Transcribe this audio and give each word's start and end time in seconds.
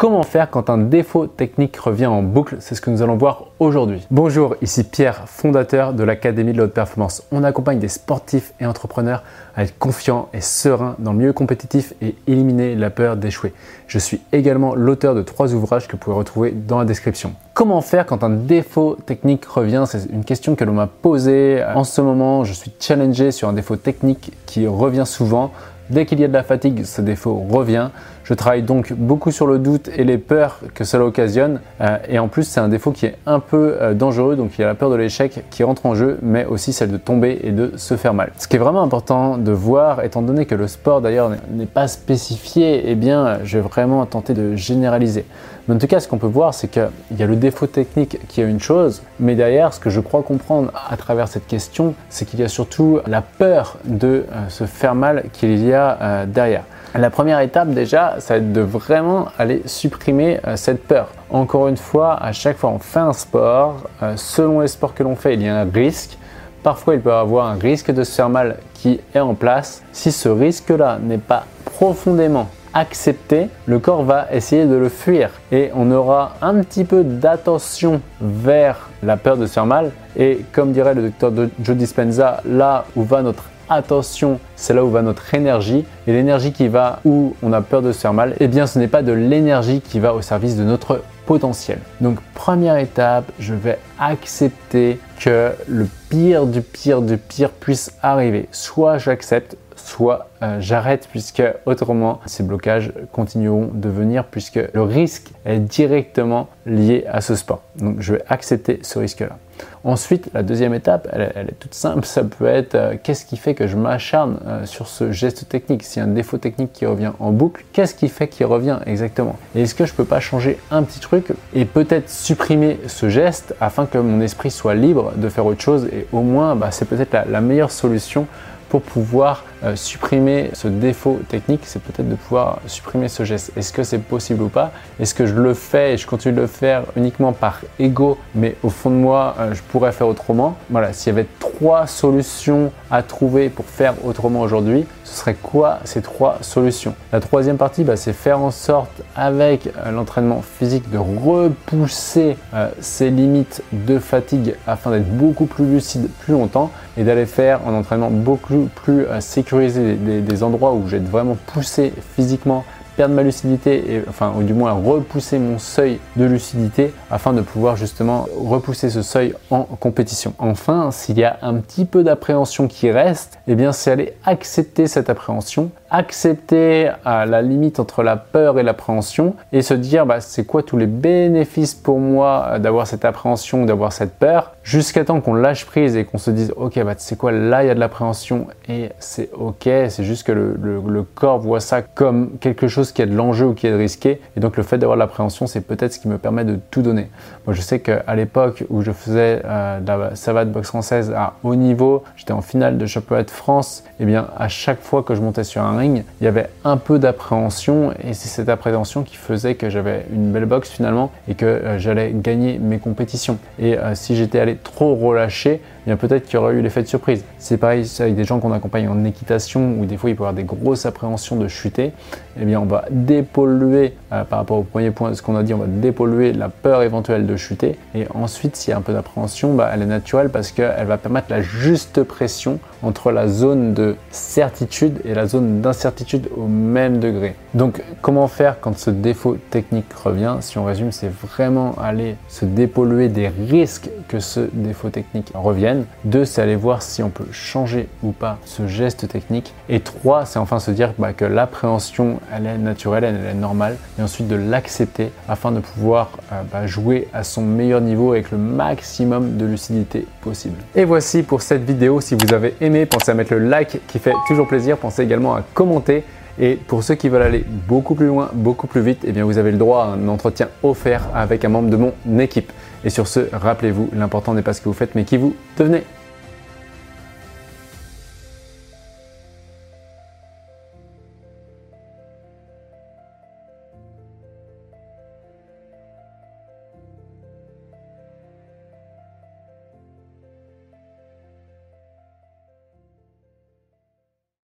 Comment 0.00 0.22
faire 0.22 0.48
quand 0.48 0.70
un 0.70 0.78
défaut 0.78 1.26
technique 1.26 1.76
revient 1.76 2.06
en 2.06 2.22
boucle? 2.22 2.56
C'est 2.60 2.74
ce 2.74 2.80
que 2.80 2.88
nous 2.88 3.02
allons 3.02 3.18
voir 3.18 3.48
aujourd'hui. 3.58 4.06
Bonjour, 4.10 4.56
ici 4.62 4.82
Pierre, 4.82 5.24
fondateur 5.26 5.92
de 5.92 6.02
l'Académie 6.02 6.54
de 6.54 6.56
la 6.56 6.64
haute 6.64 6.72
performance. 6.72 7.22
On 7.30 7.44
accompagne 7.44 7.78
des 7.78 7.88
sportifs 7.88 8.54
et 8.60 8.64
entrepreneurs 8.64 9.22
à 9.54 9.64
être 9.64 9.78
confiants 9.78 10.30
et 10.32 10.40
sereins 10.40 10.96
dans 11.00 11.12
le 11.12 11.18
milieu 11.18 11.34
compétitif 11.34 11.92
et 12.00 12.14
éliminer 12.26 12.76
la 12.76 12.88
peur 12.88 13.18
d'échouer. 13.18 13.52
Je 13.88 13.98
suis 13.98 14.22
également 14.32 14.74
l'auteur 14.74 15.14
de 15.14 15.20
trois 15.20 15.52
ouvrages 15.52 15.86
que 15.86 15.92
vous 15.92 15.98
pouvez 15.98 16.16
retrouver 16.16 16.52
dans 16.52 16.78
la 16.78 16.86
description. 16.86 17.34
Comment 17.52 17.82
faire 17.82 18.06
quand 18.06 18.24
un 18.24 18.30
défaut 18.30 18.96
technique 19.04 19.44
revient? 19.44 19.84
C'est 19.86 20.06
une 20.10 20.24
question 20.24 20.54
que 20.54 20.64
l'on 20.64 20.72
m'a 20.72 20.86
posée. 20.86 21.62
En 21.74 21.84
ce 21.84 22.00
moment, 22.00 22.44
je 22.44 22.54
suis 22.54 22.72
challengé 22.80 23.32
sur 23.32 23.50
un 23.50 23.52
défaut 23.52 23.76
technique 23.76 24.32
qui 24.46 24.66
revient 24.66 25.04
souvent. 25.04 25.50
Dès 25.90 26.06
qu'il 26.06 26.20
y 26.20 26.24
a 26.24 26.28
de 26.28 26.32
la 26.32 26.44
fatigue, 26.44 26.84
ce 26.84 27.02
défaut 27.02 27.44
revient. 27.50 27.88
Je 28.22 28.34
travaille 28.34 28.62
donc 28.62 28.92
beaucoup 28.92 29.32
sur 29.32 29.48
le 29.48 29.58
doute 29.58 29.90
et 29.96 30.04
les 30.04 30.18
peurs 30.18 30.60
que 30.72 30.84
cela 30.84 31.04
occasionne. 31.04 31.60
Euh, 31.80 31.98
et 32.08 32.20
en 32.20 32.28
plus, 32.28 32.44
c'est 32.44 32.60
un 32.60 32.68
défaut 32.68 32.92
qui 32.92 33.06
est 33.06 33.16
un 33.26 33.40
peu 33.40 33.76
euh, 33.80 33.92
dangereux. 33.92 34.36
Donc, 34.36 34.52
il 34.56 34.60
y 34.60 34.64
a 34.64 34.68
la 34.68 34.76
peur 34.76 34.88
de 34.88 34.94
l'échec 34.94 35.44
qui 35.50 35.64
rentre 35.64 35.86
en 35.86 35.96
jeu, 35.96 36.18
mais 36.22 36.44
aussi 36.44 36.72
celle 36.72 36.92
de 36.92 36.96
tomber 36.96 37.40
et 37.42 37.50
de 37.50 37.72
se 37.76 37.96
faire 37.96 38.14
mal. 38.14 38.30
Ce 38.38 38.46
qui 38.46 38.54
est 38.54 38.60
vraiment 38.60 38.82
important 38.82 39.36
de 39.36 39.50
voir, 39.50 40.04
étant 40.04 40.22
donné 40.22 40.46
que 40.46 40.54
le 40.54 40.68
sport 40.68 41.00
d'ailleurs 41.00 41.32
n'est 41.50 41.66
pas 41.66 41.88
spécifié, 41.88 42.84
eh 42.86 42.94
bien, 42.94 43.40
je 43.42 43.58
vais 43.58 43.68
vraiment 43.68 44.06
tenter 44.06 44.32
de 44.32 44.54
généraliser. 44.54 45.24
Mais 45.66 45.74
en 45.74 45.78
tout 45.78 45.86
cas, 45.86 46.00
ce 46.00 46.08
qu'on 46.08 46.18
peut 46.18 46.26
voir, 46.26 46.54
c'est 46.54 46.68
qu'il 46.68 46.88
y 47.16 47.22
a 47.22 47.26
le 47.26 47.36
défaut 47.36 47.66
technique 47.66 48.18
qui 48.28 48.40
est 48.40 48.48
une 48.48 48.60
chose, 48.60 49.02
mais 49.18 49.34
derrière, 49.34 49.72
ce 49.72 49.80
que 49.80 49.90
je 49.90 50.00
crois 50.00 50.22
comprendre 50.22 50.72
à 50.88 50.96
travers 50.96 51.28
cette 51.28 51.46
question, 51.46 51.94
c'est 52.08 52.24
qu'il 52.24 52.40
y 52.40 52.42
a 52.42 52.48
surtout 52.48 53.00
la 53.06 53.22
peur 53.22 53.76
de 53.84 54.24
euh, 54.32 54.48
se 54.48 54.64
faire 54.64 54.94
mal 54.94 55.24
qu'il 55.32 55.64
y 55.64 55.72
a 55.72 55.79
derrière. 56.26 56.64
La 56.98 57.08
première 57.08 57.38
étape 57.38 57.68
déjà, 57.68 58.16
ça 58.18 58.34
va 58.34 58.38
être 58.38 58.52
de 58.52 58.62
vraiment 58.62 59.28
aller 59.38 59.62
supprimer 59.66 60.40
euh, 60.44 60.56
cette 60.56 60.82
peur. 60.82 61.06
Encore 61.30 61.68
une 61.68 61.76
fois, 61.76 62.20
à 62.20 62.32
chaque 62.32 62.56
fois 62.56 62.70
on 62.70 62.80
fait 62.80 62.98
un 62.98 63.12
sport, 63.12 63.84
euh, 64.02 64.14
selon 64.16 64.58
les 64.58 64.66
sports 64.66 64.92
que 64.92 65.04
l'on 65.04 65.14
fait, 65.14 65.34
il 65.34 65.42
y 65.42 65.48
a 65.48 65.60
un 65.60 65.68
risque. 65.72 66.18
Parfois, 66.64 66.94
il 66.94 67.00
peut 67.00 67.10
y 67.10 67.12
avoir 67.12 67.46
un 67.46 67.54
risque 67.54 67.92
de 67.92 68.02
se 68.02 68.16
faire 68.16 68.28
mal 68.28 68.56
qui 68.74 69.00
est 69.14 69.20
en 69.20 69.34
place. 69.34 69.82
Si 69.92 70.10
ce 70.10 70.28
risque-là 70.28 70.98
n'est 71.00 71.18
pas 71.18 71.44
profondément 71.64 72.48
accepté, 72.74 73.48
le 73.66 73.78
corps 73.78 74.02
va 74.02 74.26
essayer 74.32 74.66
de 74.66 74.74
le 74.74 74.88
fuir 74.88 75.30
et 75.52 75.70
on 75.74 75.90
aura 75.92 76.34
un 76.42 76.60
petit 76.62 76.84
peu 76.84 77.04
d'attention 77.04 78.00
vers 78.20 78.88
la 79.02 79.16
peur 79.16 79.36
de 79.36 79.46
se 79.46 79.52
faire 79.52 79.66
mal. 79.66 79.92
Et 80.16 80.44
comme 80.52 80.72
dirait 80.72 80.94
le 80.94 81.02
docteur 81.02 81.32
Joe 81.62 81.76
Dispenza, 81.76 82.42
là 82.44 82.84
où 82.96 83.04
va 83.04 83.22
notre 83.22 83.44
attention, 83.70 84.38
c'est 84.56 84.74
là 84.74 84.84
où 84.84 84.90
va 84.90 85.02
notre 85.02 85.32
énergie. 85.34 85.84
Et 86.06 86.12
l'énergie 86.12 86.52
qui 86.52 86.68
va 86.68 87.00
où 87.04 87.34
on 87.42 87.52
a 87.52 87.62
peur 87.62 87.80
de 87.80 87.92
se 87.92 88.00
faire 88.00 88.12
mal, 88.12 88.34
eh 88.40 88.48
bien 88.48 88.66
ce 88.66 88.78
n'est 88.78 88.88
pas 88.88 89.02
de 89.02 89.12
l'énergie 89.12 89.80
qui 89.80 90.00
va 90.00 90.12
au 90.12 90.20
service 90.20 90.56
de 90.56 90.64
notre 90.64 91.02
potentiel. 91.24 91.78
Donc 92.00 92.18
première 92.34 92.76
étape, 92.76 93.30
je 93.38 93.54
vais 93.54 93.78
accepter 93.98 94.98
que 95.20 95.52
le 95.68 95.86
pire 96.08 96.46
du 96.46 96.60
pire 96.60 97.02
du 97.02 97.16
pire 97.16 97.50
puisse 97.50 97.92
arriver. 98.02 98.48
Soit 98.50 98.98
j'accepte, 98.98 99.56
soit 99.86 100.28
euh, 100.42 100.58
j'arrête 100.60 101.08
puisque 101.10 101.42
autrement 101.66 102.20
ces 102.26 102.42
blocages 102.42 102.92
continueront 103.12 103.70
de 103.72 103.88
venir 103.88 104.24
puisque 104.24 104.60
le 104.72 104.82
risque 104.82 105.30
est 105.44 105.58
directement 105.58 106.48
lié 106.66 107.04
à 107.08 107.20
ce 107.20 107.34
sport. 107.34 107.62
Donc 107.76 108.00
je 108.00 108.14
vais 108.14 108.22
accepter 108.28 108.80
ce 108.82 108.98
risque-là. 108.98 109.36
Ensuite, 109.84 110.30
la 110.34 110.42
deuxième 110.42 110.74
étape, 110.74 111.08
elle, 111.12 111.48
est 111.48 111.58
toute 111.58 111.74
simple, 111.74 112.04
ça 112.04 112.22
peut 112.22 112.46
être 112.46 112.74
euh, 112.74 112.94
qu'est-ce 113.02 113.24
qui 113.24 113.36
fait 113.36 113.54
que 113.54 113.66
je 113.66 113.76
m'acharne 113.76 114.38
euh, 114.46 114.66
sur 114.66 114.88
ce 114.88 115.12
geste 115.12 115.48
technique? 115.48 115.84
A 115.96 116.02
un 116.02 116.06
défaut 116.06 116.38
technique 116.38 116.72
qui 116.72 116.86
revient 116.86 117.12
en 117.18 117.30
boucle, 117.30 117.64
qu'est-ce 117.72 117.94
qui 117.94 118.08
fait 118.08 118.28
qu'il 118.28 118.46
revient 118.46 118.78
exactement? 118.86 119.38
Est-ce 119.54 119.74
que 119.74 119.86
je 119.86 119.94
peux 119.94 120.04
pas 120.04 120.20
changer 120.20 120.58
un 120.70 120.82
petit 120.82 121.00
truc 121.00 121.32
et 121.54 121.64
peut-être 121.64 122.08
supprimer 122.10 122.78
ce 122.86 123.08
geste 123.08 123.54
afin 123.60 123.86
que 123.86 123.98
mon 123.98 124.20
esprit 124.20 124.50
soit 124.50 124.74
libre 124.74 125.12
de 125.16 125.28
faire 125.28 125.46
autre 125.46 125.60
chose 125.60 125.86
et 125.86 126.06
au 126.12 126.22
moins 126.22 126.56
bah, 126.56 126.70
c'est 126.70 126.86
peut-être 126.86 127.16
la 127.28 127.40
meilleure 127.40 127.70
solution 127.70 128.26
pour 128.70 128.82
pouvoir 128.82 129.44
euh, 129.62 129.76
supprimer 129.76 130.50
ce 130.54 130.68
défaut 130.68 131.20
technique, 131.28 131.62
c'est 131.64 131.82
peut-être 131.82 132.08
de 132.08 132.14
pouvoir 132.14 132.60
supprimer 132.66 133.08
ce 133.08 133.24
geste. 133.24 133.52
Est-ce 133.56 133.72
que 133.72 133.82
c'est 133.82 133.98
possible 133.98 134.44
ou 134.44 134.48
pas? 134.48 134.72
Est-ce 134.98 135.12
que 135.12 135.26
je 135.26 135.34
le 135.34 135.54
fais 135.54 135.92
et 135.92 135.96
je 135.98 136.06
continue 136.06 136.34
de 136.34 136.40
le 136.40 136.46
faire 136.46 136.84
uniquement 136.96 137.32
par 137.32 137.60
ego, 137.78 138.16
mais 138.34 138.56
au 138.62 138.70
fond 138.70 138.90
de 138.90 138.94
moi, 138.94 139.34
euh, 139.38 139.52
je 139.54 139.60
pourrais 139.62 139.92
faire 139.92 140.06
autrement? 140.06 140.56
Voilà, 140.70 140.92
s'il 140.92 141.12
y 141.12 141.18
avait 141.18 141.26
trois 141.60 141.86
solutions 141.86 142.72
à 142.90 143.02
trouver 143.02 143.50
pour 143.50 143.66
faire 143.66 143.94
autrement 144.06 144.40
aujourd'hui, 144.40 144.86
ce 145.04 145.14
serait 145.14 145.34
quoi 145.34 145.80
ces 145.84 146.00
trois 146.00 146.38
solutions? 146.40 146.94
La 147.12 147.20
troisième 147.20 147.58
partie, 147.58 147.84
bah, 147.84 147.96
c'est 147.96 148.14
faire 148.14 148.40
en 148.40 148.50
sorte 148.50 149.02
avec 149.14 149.66
euh, 149.66 149.90
l'entraînement 149.90 150.40
physique 150.40 150.90
de 150.90 150.96
repousser 150.96 152.38
ses 152.80 153.10
limites 153.10 153.62
de 153.72 153.98
fatigue 153.98 154.54
afin 154.66 154.90
d'être 154.90 155.10
beaucoup 155.10 155.44
plus 155.44 155.66
lucide 155.66 156.08
plus 156.20 156.32
longtemps 156.32 156.70
et 156.96 157.04
d'aller 157.04 157.26
faire 157.26 157.60
un 157.68 157.74
entraînement 157.74 158.10
beaucoup 158.10 158.68
plus 158.74 159.04
sécurisé 159.20 159.40
sécuriser 159.40 159.94
des, 159.94 160.42
endroits 160.42 160.74
où 160.74 160.86
être 160.88 161.08
vraiment 161.08 161.36
poussé 161.46 161.92
physiquement 162.14 162.64
ma 163.08 163.22
lucidité, 163.22 163.94
et, 163.94 164.02
enfin, 164.08 164.32
ou 164.36 164.42
du 164.42 164.52
moins 164.52 164.72
repousser 164.72 165.38
mon 165.38 165.58
seuil 165.58 165.98
de 166.16 166.24
lucidité 166.24 166.92
afin 167.10 167.32
de 167.32 167.40
pouvoir 167.40 167.76
justement 167.76 168.26
repousser 168.38 168.90
ce 168.90 169.02
seuil 169.02 169.34
en 169.50 169.62
compétition. 169.64 170.34
Enfin, 170.38 170.90
s'il 170.90 171.18
y 171.18 171.24
a 171.24 171.38
un 171.42 171.54
petit 171.54 171.84
peu 171.84 172.02
d'appréhension 172.02 172.68
qui 172.68 172.90
reste, 172.90 173.38
eh 173.46 173.54
bien, 173.54 173.72
c'est 173.72 173.90
aller 173.90 174.14
accepter 174.24 174.86
cette 174.86 175.10
appréhension 175.10 175.70
accepter 175.90 176.90
à 177.04 177.26
la 177.26 177.42
limite 177.42 177.80
entre 177.80 178.02
la 178.02 178.16
peur 178.16 178.58
et 178.58 178.62
l'appréhension 178.62 179.34
et 179.52 179.62
se 179.62 179.74
dire 179.74 180.06
bah, 180.06 180.20
c'est 180.20 180.44
quoi 180.44 180.62
tous 180.62 180.76
les 180.76 180.86
bénéfices 180.86 181.74
pour 181.74 181.98
moi 181.98 182.46
euh, 182.48 182.58
d'avoir 182.58 182.86
cette 182.86 183.04
appréhension, 183.04 183.64
d'avoir 183.64 183.92
cette 183.92 184.14
peur, 184.14 184.52
jusqu'à 184.62 185.04
temps 185.04 185.20
qu'on 185.20 185.34
lâche 185.34 185.66
prise 185.66 185.96
et 185.96 186.04
qu'on 186.04 186.18
se 186.18 186.30
dise 186.30 186.52
ok 186.56 186.82
bah 186.84 186.94
c'est 186.96 187.18
quoi 187.18 187.32
là 187.32 187.64
il 187.64 187.66
y 187.66 187.70
a 187.70 187.74
de 187.74 187.80
l'appréhension 187.80 188.46
et 188.68 188.90
c'est 188.98 189.30
ok, 189.32 189.64
c'est 189.64 190.04
juste 190.04 190.26
que 190.26 190.32
le, 190.32 190.54
le, 190.56 191.02
corps 191.02 191.38
voit 191.38 191.60
ça 191.60 191.82
comme 191.82 192.38
quelque 192.38 192.68
chose 192.68 192.92
qui 192.92 193.02
a 193.02 193.06
de 193.06 193.14
l'enjeu 193.14 193.46
ou 193.46 193.54
qui 193.54 193.66
est 193.66 193.74
risqué 193.74 194.20
et 194.36 194.40
donc 194.40 194.56
le 194.56 194.62
fait 194.62 194.78
d'avoir 194.78 194.96
l'appréhension 194.96 195.46
c'est 195.46 195.62
peut-être 195.62 195.94
ce 195.94 195.98
qui 195.98 196.08
me 196.08 196.18
permet 196.18 196.44
de 196.44 196.58
tout 196.70 196.82
donner. 196.82 197.08
Moi 197.46 197.54
je 197.54 197.62
sais 197.62 197.80
qu'à 197.80 198.14
l'époque 198.14 198.64
où 198.68 198.82
je 198.82 198.92
faisais 198.92 199.42
euh, 199.44 199.80
de 199.80 199.86
la 199.86 200.14
savate 200.14 200.52
boxe 200.52 200.68
française 200.68 201.12
à 201.16 201.34
haut 201.42 201.56
niveau, 201.56 202.04
j'étais 202.16 202.32
en 202.32 202.42
finale 202.42 202.78
de 202.78 202.86
championnat 202.86 203.24
de 203.24 203.30
France, 203.30 203.82
et 203.98 204.02
eh 204.02 204.06
bien 204.06 204.28
à 204.36 204.48
chaque 204.48 204.80
fois 204.80 205.02
que 205.02 205.14
je 205.14 205.20
montais 205.20 205.44
sur 205.44 205.62
un 205.62 205.79
il 205.82 206.04
y 206.20 206.26
avait 206.26 206.48
un 206.64 206.76
peu 206.76 206.98
d'appréhension 206.98 207.92
et 208.04 208.14
c'est 208.14 208.28
cette 208.28 208.48
appréhension 208.48 209.02
qui 209.02 209.16
faisait 209.16 209.54
que 209.54 209.70
j'avais 209.70 210.06
une 210.12 210.32
belle 210.32 210.46
boxe 210.46 210.70
finalement 210.70 211.10
et 211.28 211.34
que 211.34 211.46
euh, 211.46 211.78
j'allais 211.78 212.12
gagner 212.14 212.58
mes 212.58 212.78
compétitions. 212.78 213.38
Et 213.58 213.78
euh, 213.78 213.94
si 213.94 214.16
j'étais 214.16 214.40
allé 214.40 214.56
trop 214.56 214.94
relâcher, 214.94 215.60
bien 215.86 215.96
peut-être 215.96 216.26
qu'il 216.26 216.34
y 216.34 216.36
aurait 216.36 216.54
eu 216.54 216.62
l'effet 216.62 216.82
de 216.82 216.88
surprise. 216.88 217.24
C'est 217.38 217.56
pareil 217.56 217.86
avec 217.98 218.14
des 218.14 218.24
gens 218.24 218.38
qu'on 218.40 218.52
accompagne 218.52 218.88
en 218.88 219.04
équitation 219.04 219.76
où 219.78 219.86
des 219.86 219.96
fois 219.96 220.10
il 220.10 220.16
peut 220.16 220.22
y 220.22 220.26
avoir 220.26 220.34
des 220.34 220.44
grosses 220.44 220.86
appréhensions 220.86 221.36
de 221.36 221.48
chuter. 221.48 221.92
Eh 222.40 222.44
bien 222.44 222.60
on 222.60 222.66
va 222.66 222.84
dépolluer 222.90 223.94
euh, 224.12 224.24
par 224.24 224.40
rapport 224.40 224.58
au 224.58 224.62
premier 224.62 224.90
point 224.90 225.10
de 225.10 225.14
ce 225.14 225.22
qu'on 225.22 225.36
a 225.36 225.42
dit, 225.42 225.54
on 225.54 225.58
va 225.58 225.66
dépolluer 225.66 226.32
la 226.32 226.48
peur 226.48 226.82
éventuelle 226.82 227.26
de 227.26 227.36
chuter. 227.36 227.76
Et 227.94 228.06
ensuite, 228.14 228.56
s'il 228.56 228.70
y 228.70 228.74
a 228.74 228.78
un 228.78 228.82
peu 228.82 228.92
d'appréhension, 228.92 229.54
bah, 229.54 229.70
elle 229.72 229.82
est 229.82 229.86
naturelle 229.86 230.30
parce 230.30 230.52
qu'elle 230.52 230.86
va 230.86 230.98
permettre 230.98 231.28
la 231.30 231.42
juste 231.42 232.02
pression 232.02 232.58
entre 232.82 233.12
la 233.12 233.28
zone 233.28 233.74
de 233.74 233.96
certitude 234.10 235.00
et 235.04 235.14
la 235.14 235.26
zone 235.26 235.60
d'incertitude 235.70 236.28
au 236.36 236.46
même 236.46 236.98
degré. 236.98 237.36
Donc 237.54 237.82
comment 238.02 238.26
faire 238.26 238.60
quand 238.60 238.76
ce 238.76 238.90
défaut 238.90 239.36
technique 239.50 239.92
revient 239.92 240.36
Si 240.40 240.58
on 240.58 240.64
résume, 240.64 240.90
c'est 240.90 241.10
vraiment 241.10 241.74
aller 241.80 242.16
se 242.28 242.44
dépolluer 242.44 243.08
des 243.08 243.28
risques 243.28 243.88
que 244.08 244.18
ce 244.18 244.40
défaut 244.52 244.90
technique 244.90 245.30
revienne. 245.34 245.84
Deux, 246.04 246.24
c'est 246.24 246.42
aller 246.42 246.56
voir 246.56 246.82
si 246.82 247.02
on 247.02 247.10
peut 247.10 247.26
changer 247.30 247.88
ou 248.02 248.10
pas 248.10 248.38
ce 248.44 248.66
geste 248.66 249.06
technique. 249.08 249.54
Et 249.68 249.80
trois, 249.80 250.26
c'est 250.26 250.38
enfin 250.38 250.58
se 250.58 250.72
dire 250.72 250.92
bah, 250.98 251.12
que 251.12 251.24
l'appréhension, 251.24 252.18
elle 252.34 252.46
est 252.46 252.58
naturelle, 252.58 253.04
elle 253.04 253.30
est 253.30 253.34
normale. 253.34 253.76
Et 253.98 254.02
ensuite 254.02 254.26
de 254.26 254.36
l'accepter 254.36 255.10
afin 255.28 255.52
de 255.52 255.60
pouvoir 255.60 256.10
euh, 256.32 256.42
bah, 256.50 256.66
jouer 256.66 257.08
à 257.12 257.22
son 257.22 257.42
meilleur 257.42 257.80
niveau 257.80 258.12
avec 258.12 258.32
le 258.32 258.38
maximum 258.38 259.36
de 259.36 259.46
lucidité 259.46 260.06
possible. 260.20 260.56
Et 260.74 260.84
voici 260.84 261.22
pour 261.22 261.42
cette 261.42 261.64
vidéo. 261.64 262.00
Si 262.00 262.16
vous 262.16 262.34
avez 262.34 262.54
aimé, 262.60 262.86
pensez 262.86 263.12
à 263.12 263.14
mettre 263.14 263.34
le 263.34 263.40
like 263.48 263.80
qui 263.86 263.98
fait 264.00 264.14
toujours 264.26 264.48
plaisir. 264.48 264.76
Pensez 264.76 265.02
également 265.02 265.34
à 265.34 265.42
commenter. 265.60 266.04
Et 266.38 266.56
pour 266.56 266.82
ceux 266.82 266.94
qui 266.94 267.10
veulent 267.10 267.20
aller 267.20 267.44
beaucoup 267.68 267.94
plus 267.94 268.06
loin, 268.06 268.30
beaucoup 268.32 268.66
plus 268.66 268.80
vite, 268.80 269.04
eh 269.06 269.12
bien 269.12 269.24
vous 269.24 269.36
avez 269.36 269.52
le 269.52 269.58
droit 269.58 269.84
à 269.84 269.88
un 269.88 270.08
entretien 270.08 270.48
offert 270.62 271.02
avec 271.14 271.44
un 271.44 271.50
membre 271.50 271.68
de 271.68 271.76
mon 271.76 271.92
équipe. 272.18 272.50
Et 272.82 272.88
sur 272.88 273.06
ce, 273.06 273.20
rappelez-vous, 273.30 273.90
l'important 273.94 274.32
n'est 274.32 274.40
pas 274.40 274.54
ce 274.54 274.62
que 274.62 274.70
vous 274.70 274.74
faites, 274.74 274.94
mais 274.94 275.04
qui 275.04 275.18
vous 275.18 275.36
devenez. 275.58 275.82